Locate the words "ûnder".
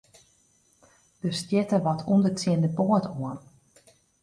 2.11-2.33